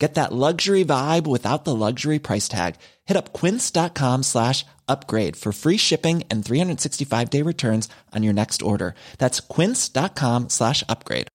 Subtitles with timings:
[0.00, 2.74] Get that luxury vibe without the luxury price tag.
[3.04, 8.62] Hit up quince.com slash upgrade for free shipping and 365 day returns on your next
[8.62, 8.94] order.
[9.18, 11.28] That's quince.com slash upgrade.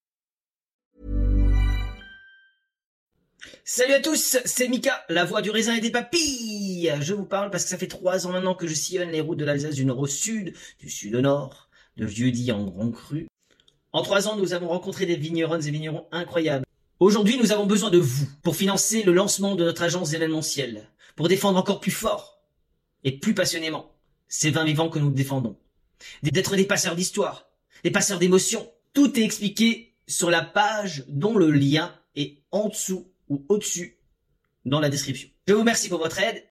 [3.72, 6.92] Salut à tous, c'est Mika, la voix du raisin et des papilles.
[7.02, 9.38] Je vous parle parce que ça fait trois ans maintenant que je sillonne les routes
[9.38, 13.28] de l'Alsace du nord au sud, du sud au nord, de vieux-dit en grand cru.
[13.92, 16.66] En trois ans, nous avons rencontré des vignerons et vignerons incroyables.
[17.00, 21.30] Aujourd'hui, nous avons besoin de vous pour financer le lancement de notre agence événementielle, pour
[21.30, 22.42] défendre encore plus fort
[23.06, 23.90] et plus passionnément
[24.28, 25.56] ces vins vivants que nous défendons.
[26.24, 27.46] D'être des passeurs d'histoire,
[27.86, 28.68] des passeurs d'émotions.
[28.94, 33.98] Tout est expliqué sur la page dont le lien est en dessous ou au-dessus
[34.66, 35.30] dans la description.
[35.48, 36.44] Je vous remercie pour votre aide.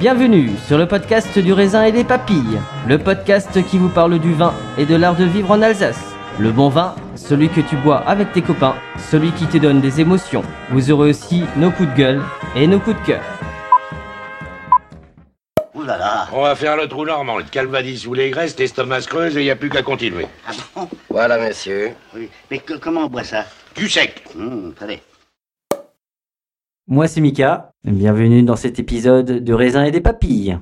[0.00, 4.34] Bienvenue sur le podcast du raisin et des papilles, le podcast qui vous parle du
[4.34, 6.15] vin et de l'art de vivre en Alsace.
[6.38, 8.74] Le bon vin, celui que tu bois avec tes copains,
[9.10, 10.42] celui qui te donne des émotions.
[10.70, 12.22] Vous aurez aussi nos coups de gueule
[12.54, 13.22] et nos coups de cœur.
[15.74, 19.02] Ouh là là On va faire le trou normand, le calvadis sous les graisses, l'estomac
[19.02, 20.26] se creuse et il n'y a plus qu'à continuer.
[20.46, 20.88] Ah bon?
[21.08, 21.92] Voilà, monsieur.
[22.14, 22.28] Oui.
[22.50, 23.44] Mais que- comment on boit ça?
[23.74, 24.22] Du sec.
[24.36, 25.00] Hum, Attendez.
[26.88, 30.58] Moi c'est Mika, bienvenue dans cet épisode de raisin et des papilles.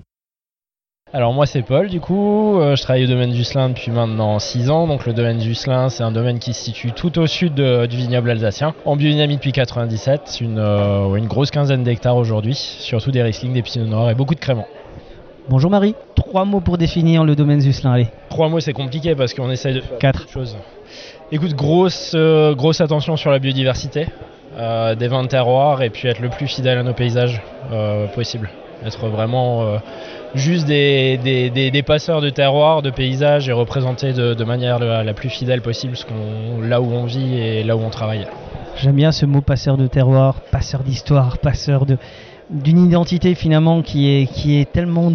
[1.16, 4.40] Alors moi c'est Paul du coup, Euh, je travaille au domaine du Slin depuis maintenant
[4.40, 7.28] 6 ans, donc le domaine du Slin c'est un domaine qui se situe tout au
[7.28, 12.16] sud de- du vignoble alsacien, en biodynamie depuis 97, une, euh, une grosse quinzaine d'hectares
[12.16, 14.66] aujourd'hui, surtout des Riesling, des Pinot Noirs et beaucoup de créments.
[15.48, 18.08] Bonjour Marie, trois mots pour définir le domaine Zuslin, allez.
[18.28, 20.28] Trois mots c'est compliqué parce qu'on essaye de faire Quatre.
[20.28, 20.56] choses.
[21.30, 24.06] Écoute, grosse, euh, grosse attention sur la biodiversité,
[24.58, 27.40] euh, des vins de terroir et puis être le plus fidèle à nos paysages
[27.72, 28.50] euh, possible.
[28.84, 29.76] Être vraiment euh,
[30.34, 35.28] juste des, des, des- passeurs de terroir, de paysages et représenter de, manière la, plus
[35.28, 36.04] fidèle possible ce
[36.62, 38.26] là où on vit et là où on travaille.
[38.76, 41.84] J'aime bien ce mot passeur de terroir, passeur d'histoire, passeur
[42.50, 45.12] d'une identité finalement qui est qui est tellement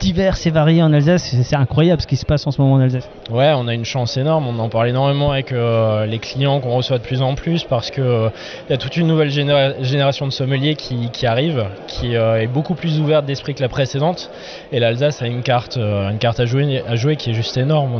[0.00, 2.80] diverse et variée en Alsace, c'est incroyable ce qui se passe en ce moment en
[2.80, 3.08] Alsace.
[3.30, 4.46] Ouais, on a une chance énorme.
[4.46, 7.90] On en parle énormément avec euh, les clients qu'on reçoit de plus en plus parce
[7.90, 8.28] que euh,
[8.68, 12.46] il y a toute une nouvelle généra- génération de sommeliers qui, arrive, qui euh, est
[12.46, 14.30] beaucoup plus ouverte d'esprit que la précédente.
[14.72, 17.98] Et l'Alsace a une carte, euh, à jouer, qui est juste énorme.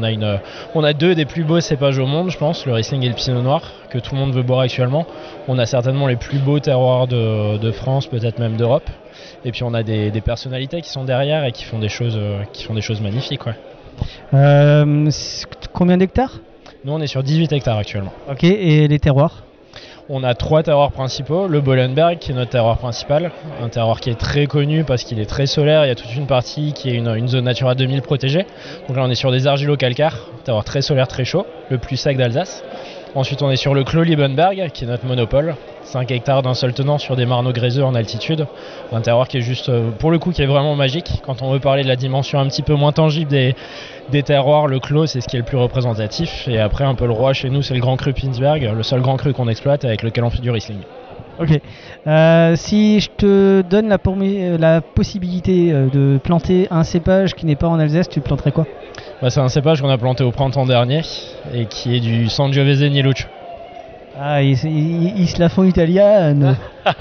[0.74, 3.14] On a deux des plus beaux cépages au monde, je pense, le Riesling et le
[3.14, 5.06] Pinot Noir, que tout le monde veut boire actuellement.
[5.48, 8.90] On a certainement les plus beaux terroirs de, France, peut-être même d'Europe.
[9.46, 12.42] Et puis on a des, personnalités qui sont derrière et qui font des choses, euh,
[13.00, 13.40] magnifiques.
[14.32, 15.10] Euh,
[15.72, 16.40] combien d'hectares?
[16.84, 18.12] Nous on est sur 18 hectares actuellement.
[18.30, 19.44] Ok, et les terroirs?
[20.10, 21.48] On a trois terroirs principaux.
[21.48, 23.30] Le Bollenberg, qui est notre terroir principal,
[23.62, 25.86] un terroir qui est très connu parce qu'il est très solaire.
[25.86, 28.44] Il y a toute une partie qui est une, une zone Natura 2000 protégée.
[28.86, 32.18] Donc là, on est sur des argilo-calcaires, terroir très solaire, très chaud, le plus sec
[32.18, 32.62] d'Alsace.
[33.14, 35.54] Ensuite, on est sur le Clos Liebenberg, qui est notre monopole.
[35.84, 38.48] 5 hectares d'un seul tenant sur des marneaux gréseux en altitude.
[38.92, 41.22] Un terroir qui est juste, euh, pour le coup, qui est vraiment magique.
[41.24, 44.80] Quand on veut parler de la dimension un petit peu moins tangible des, terroirs, le
[44.80, 46.48] Clos, c'est ce qui est le plus représentatif.
[46.48, 49.00] Et après, un peu le roi chez nous, c'est le Grand Cru Pinsberg, le seul
[49.00, 50.80] Grand Cru qu'on exploite avec lequel on fait du Riesling.
[51.38, 51.60] Ok.
[52.06, 57.56] Euh, si je te donne la, euh, possibilité euh, de planter un cépage qui n'est
[57.56, 58.66] pas en Alsace, tu planterais quoi?
[59.20, 61.02] Bah, c'est un cépage qu'on a planté au printemps dernier
[61.52, 63.26] et qui est du Sangiovese Nieluccio.
[64.20, 66.54] Ah, ils, ils- ils se la font italienne.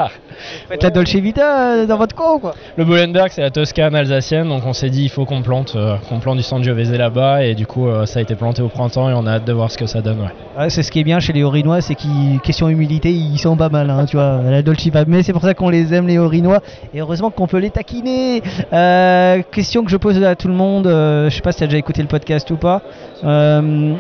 [0.70, 2.56] Faites la Dolce Vita euh, dans votre coin, quoi.
[2.76, 5.96] Le Bolenberg, c'est la Toscane alsacienne, donc on s'est dit il faut qu'on plante, euh,
[6.10, 9.10] qu'on plante du Sangiovese là-bas, et du coup euh, ça a été planté au printemps
[9.10, 10.22] et on a hâte de voir ce que ça donne.
[10.22, 10.34] Ouais.
[10.64, 13.56] Ouais, c'est ce qui est bien chez les Orinois, c'est qu'ils, question humilité, ils sont
[13.56, 15.04] pas mal, hein, tu vois, la Dolce Vita.
[15.06, 16.62] Mais c'est pour ça qu'on les aime, les Orinois,
[16.94, 18.42] et heureusement qu'on peut les taquiner.
[18.74, 21.64] Euh, question que je pose à tout le monde, euh, je sais pas si tu
[21.66, 22.82] as déjà écouté le podcast ou pas.
[23.24, 23.94] Euh,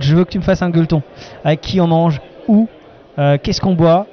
[0.00, 1.02] je veux que tu me fasses un gueuleton.
[1.44, 2.68] Avec qui on mange, où,
[3.18, 4.06] euh, qu'est-ce qu'on boit,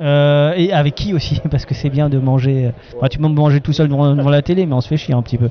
[0.00, 2.66] euh, et avec qui aussi, parce que c'est bien de manger.
[2.66, 4.96] euh, enfin, tu peux manger tout seul devant, devant la télé, mais on se fait
[4.96, 5.50] chier un petit peu.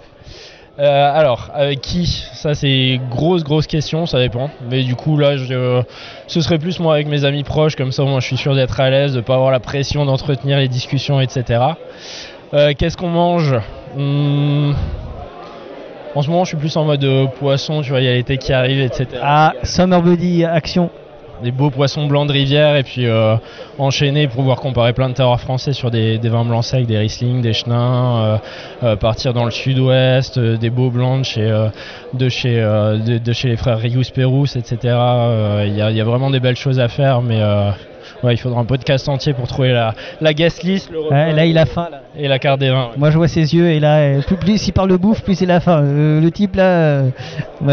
[0.79, 4.49] Euh, alors, avec qui Ça c'est grosse grosse question, ça dépend.
[4.71, 5.81] Mais du coup là, je,
[6.27, 8.79] ce serait plus moi avec mes amis proches, comme ça moi je suis sûr d'être
[8.79, 11.61] à l'aise, de pas avoir la pression d'entretenir les discussions, etc.
[12.51, 13.55] Qu'est-ce qu'on mange?
[13.97, 14.71] Hmm,
[16.15, 17.05] En ce moment je suis plus en mode
[17.37, 19.07] poisson, tu vois, il y a l'été qui arrive, etc.
[19.21, 20.89] Ah, Summer Body, action.
[21.43, 23.35] Des beaux poissons blancs de rivière et puis euh,
[23.77, 26.97] enchaîner pour pouvoir comparer plein de terroirs français sur des, des vins blancs secs, des
[26.97, 28.37] Riesling, des Chenins, euh,
[28.83, 31.67] euh, partir dans le sud-ouest, euh, des beaux blancs de chez,
[32.13, 34.77] de chez, de, de chez les frères Rius Pérouse, etc.
[34.83, 37.41] Il y, a, il y a vraiment des belles choses à faire, mais
[38.23, 41.33] ouais, il faudra un podcast entier pour trouver la, la guest list, le repas Ouais,
[41.33, 41.87] là, il a faim.
[41.91, 42.01] Là.
[42.17, 42.85] et la carte des vins.
[42.87, 42.97] ouais.
[42.97, 45.45] Moi, je vois ses yeux, et là, plus, plus il parle de bouffe, plus c'est
[45.45, 45.81] la faim.
[45.83, 47.09] Euh, le type, là, euh,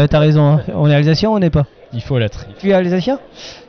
[0.09, 0.41] t'as raison.
[0.53, 0.61] hein.
[0.73, 1.65] On est alsacien ou on n'est pas?
[1.93, 2.45] Il faut l'être.
[2.59, 3.19] Tu es alsacien?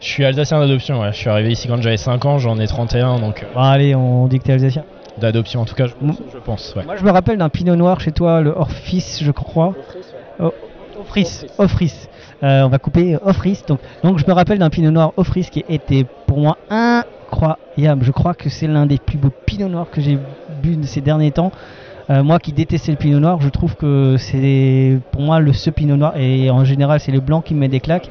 [0.01, 1.13] Je suis alsacien d'adoption, ouais.
[1.13, 3.95] je suis arrivé ici quand j'avais 5 ans, j'en ai 31, donc euh, Bon, allez,
[3.95, 4.85] on dit que t'es alsacien.
[5.19, 5.93] d'adoption en tout cas, je,
[6.33, 6.75] je pense.
[6.77, 6.85] Ouais.
[6.85, 9.75] Moi, je me rappelle d'un pinot noir chez toi, le Orphis, je crois.
[10.41, 10.53] Oh,
[11.01, 11.93] Offris, Offris.
[12.43, 13.63] Euh, on va couper Offris.
[13.67, 18.05] Donc, donc, je me rappelle d'un pinot noir Offris qui était pour moi incroyable.
[18.05, 20.19] Je crois que c'est l'un des plus beaux pinots noirs que j'ai
[20.63, 21.53] bu de ces derniers temps.
[22.11, 25.69] Euh, moi qui détestais le pinot noir, je trouve que c'est pour moi le ce
[25.71, 26.15] pinot noir.
[26.17, 28.09] Et en général, c'est le blanc qui me met des claques.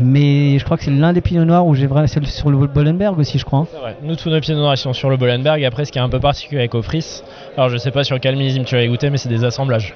[0.00, 2.06] Mais je crois que c'est l'un des pinots noirs où j'ai vraiment.
[2.06, 3.60] C'est sur le Bollenberg aussi, je crois.
[3.60, 3.66] hein.
[3.80, 3.96] Vrai.
[4.02, 5.64] Nous, tous nos pieds noirs, ils sont sur le Bollenberg.
[5.64, 7.22] Après, ce qui est un peu particulier avec Ofris,
[7.56, 9.94] alors je sais pas sur quel millésime tu as goûté, mais c'est des assemblages.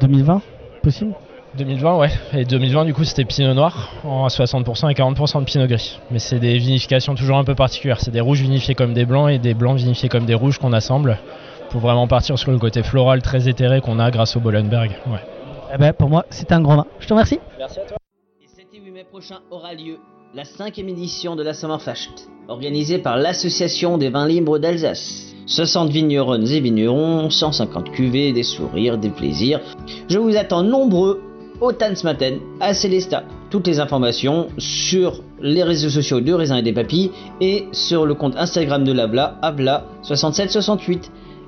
[0.00, 0.40] 2020
[0.82, 1.12] Possible?
[1.56, 2.08] 2020, ouais.
[2.32, 6.00] Et 2020, du coup, c'était Pinot Noir en 60% et 40% de Pinot Gris.
[6.10, 8.00] Mais c'est des vinifications toujours un peu particulières.
[8.00, 10.72] C'est des rouges vinifiés comme des blancs et des blancs vinifiés comme des rouges qu'on
[10.72, 11.18] assemble
[11.74, 14.92] pour vraiment partir sur le côté floral très éthéré qu'on a grâce au Bollenberg.
[15.08, 15.18] Ouais.
[15.74, 16.86] Eh ben, pour moi, c'est un grand vin.
[17.00, 17.40] Je te remercie.
[17.58, 17.96] Merci à toi.
[18.40, 19.96] Et 7 et 8 mai prochain aura lieu
[20.36, 25.34] la cinquième édition de la Sommerfest, organisée par l'Association des vins libres d'Alsace.
[25.46, 29.60] 60 vigneronnes et vignerons, 150 cuvées, des sourires, des plaisirs.
[30.08, 31.22] Je vous attends nombreux
[31.60, 33.24] au Tanzmatten, à Célestat.
[33.50, 37.10] Toutes les informations sur les réseaux sociaux de Raisin et des Papilles
[37.40, 41.10] et sur le compte Instagram de l'Abla, Abla6768.